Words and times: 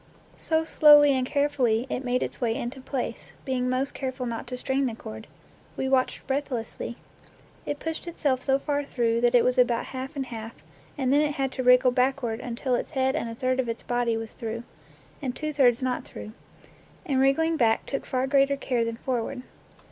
So 0.39 0.63
slowly 0.63 1.11
and 1.11 1.27
carefully 1.27 1.85
it 1.87 2.03
made 2.03 2.23
its 2.23 2.41
way 2.41 2.55
into 2.55 2.81
place, 2.81 3.33
being 3.45 3.69
most 3.69 3.93
careful 3.93 4.25
not 4.25 4.47
to 4.47 4.57
strain 4.57 4.87
the 4.87 4.95
cord. 4.95 5.27
We 5.77 5.87
watched 5.87 6.25
breathlessly. 6.25 6.97
It 7.67 7.77
pushed 7.77 8.07
itself 8.07 8.41
so 8.41 8.57
far 8.57 8.83
through 8.83 9.21
that 9.21 9.35
it 9.35 9.43
was 9.43 9.59
about 9.59 9.85
half 9.93 10.15
and 10.15 10.25
half, 10.25 10.55
and 10.97 11.13
then 11.13 11.21
it 11.21 11.33
had 11.35 11.51
to 11.51 11.63
wriggle 11.63 11.91
backward 11.91 12.41
till 12.55 12.73
its 12.73 12.89
head 12.89 13.15
and 13.15 13.29
a 13.29 13.35
third 13.35 13.59
of 13.59 13.69
its 13.69 13.83
body 13.83 14.17
was 14.17 14.33
through, 14.33 14.63
and 15.21 15.35
two 15.35 15.53
thirds 15.53 15.83
not 15.83 16.03
through; 16.03 16.31
and 17.05 17.19
wriggling 17.19 17.55
back 17.55 17.85
took 17.85 18.03
far 18.07 18.25
greater 18.25 18.57
care 18.57 18.83
than 18.83 18.95
forward. 18.95 19.43